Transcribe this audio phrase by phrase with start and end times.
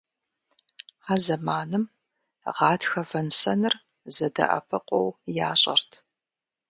[1.11, 1.83] А зэманым
[2.55, 3.73] гъатхэ вэн-сэныр
[4.15, 5.09] зэдэӀэпыкъуу
[5.49, 5.91] ящӀэрт.